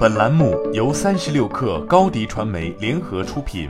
[0.00, 3.68] 本栏目由三十六氪高低传媒联合出品。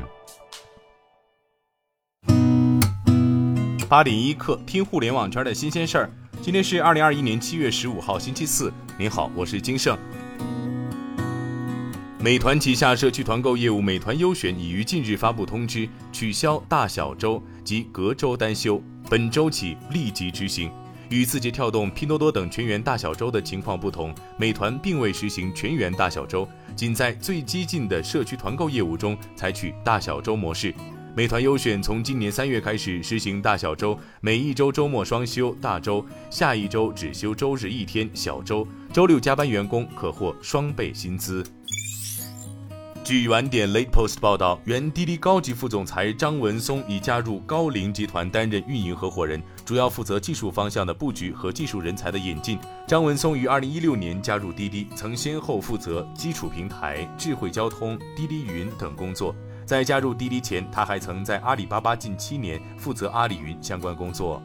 [3.88, 6.10] 八点一刻，听互联网圈的新鲜事儿。
[6.40, 8.72] 今天是二零二一年七月十五号，星期四。
[8.96, 9.98] 您好，我是金盛。
[12.20, 20.70] 美团旗下社区团购业务美团优选已于近日发布通知，取消大小周及隔周单休，本周起立即执行。
[21.10, 30.72] 与字节跳动、拼多多等全员大小周的情况不同，美团并未实行全员大小周，仅在最激进的社区团购业务中采取大小周模式。
[31.16, 41.44] 美团优选从今年三月开始实行大小周，每一周周末双休大周，下一周只休周日一天小周，周六加班员工可获双倍薪资。
[43.10, 52.56] 据晚点 Late Post 报道，原滴滴高级副总裁张文松已加入高瓴集团担任运营合伙人，主要负责技术方向的布局和技术人才的引进。
[52.86, 59.34] 张文松于二零一六年加入滴滴，曾先后负责基础平台、智慧交通、滴滴云等工作。
[59.66, 64.40] 在加入滴滴前，他还曾在阿里巴巴近七年，负责阿里云相关工作。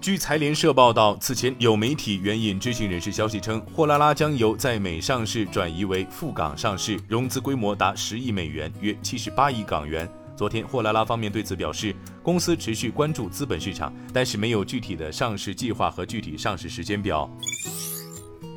[0.00, 10.10] 据财联社报道，此前有媒体援引知情人士消息称，货拉拉将由在美上市转移为赴港上市，融资规模达十亿美元，约七十八亿港元。
[10.34, 17.30] 昨天，货拉拉方面对此表示，公司持续关注资本市场，但是没有具体的上市计划和具体上市时间表。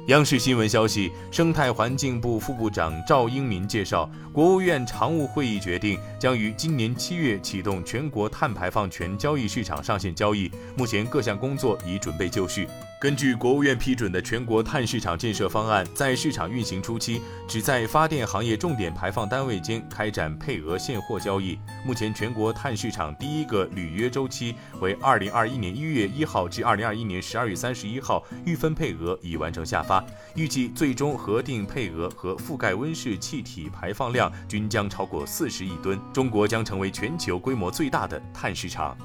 [0.08, 12.68] 央视新闻消息，生态环境部副部长赵英民介绍，国务院常务会议决定，将于今年七月启动全国碳排放权交易市场上线交易，目前各项工作已准备就绪。
[13.04, 21.60] 根据国务院批准的全国碳市场建设方案，在市场运行初期，只在发电行业重点排放单位间开展配额现货交易。
[21.86, 30.02] 目前，全国碳市场第一个履约周期为二零二一年一月一号至二零二一年十二月三十一号，预分配额已完成下发，
[30.36, 38.98] 预计最终核定配额和覆盖温室气体排放量均将超过四十亿吨，中国将成为全球规模最大的碳市场。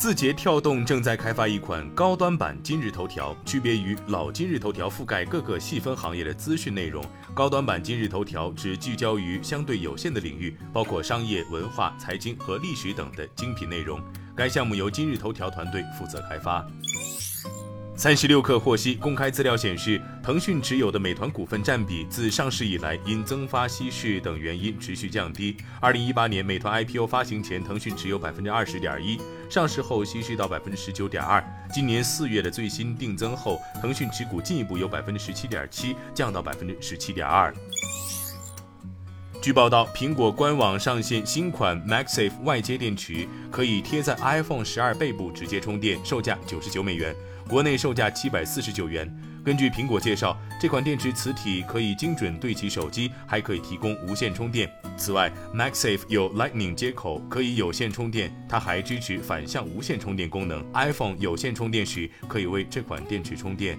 [0.00, 14.00] 字节跳动正在开发一款高端版今日头条，区别于老今日头条覆盖各个细分行业的资讯内容，高端版今日头条只聚焦于相对有限的领域，包括商业、文化、财经和历史等的精品内容。
[14.34, 16.66] 该项目由今日头条团队负责开发。
[18.00, 25.54] 三十六氪获悉，公开资料显示，腾讯持有的美团股份占比自上市以来因增发稀释等原因持续降低。
[25.82, 31.44] 二零一八年美团 IPO 发行前，腾讯持有百分之二十点一，上市后稀释到百分之十九点二。
[31.74, 37.54] 今年四月的最新定增后，腾讯持股进一步由百分之十七点七降到百分之十七点二。
[39.40, 47.16] 据报道，苹果官网上线新款 MagSafe 外接电池，可以贴在 iPhone 十二背部直接充电，售价九十九美元。
[47.48, 49.10] 国内售价七百四十九元。
[49.42, 54.70] 根据苹果介绍，这款电池磁体可以精准对齐手机，还可以提供无线充电。
[54.98, 60.62] 此外，MagSafe 有 Lightning 接口，可以有线充电，它还支持反向无线充电功能。
[60.74, 63.78] iPhone 有线充电时可以为这款电池充电。